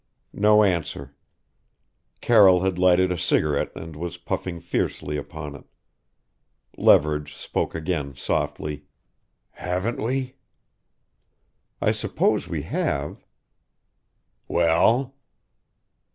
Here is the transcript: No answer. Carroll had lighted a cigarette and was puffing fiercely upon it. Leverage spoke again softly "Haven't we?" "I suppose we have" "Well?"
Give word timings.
No 0.33 0.63
answer. 0.63 1.15
Carroll 2.21 2.61
had 2.63 2.79
lighted 2.79 3.11
a 3.11 3.19
cigarette 3.19 3.71
and 3.75 3.95
was 3.95 4.17
puffing 4.17 4.59
fiercely 4.59 5.15
upon 5.15 5.53
it. 5.53 5.65
Leverage 6.75 7.35
spoke 7.35 7.75
again 7.75 8.15
softly 8.15 8.85
"Haven't 9.51 10.01
we?" 10.01 10.37
"I 11.79 11.91
suppose 11.91 12.47
we 12.47 12.63
have" 12.63 13.23
"Well?" 14.47 15.13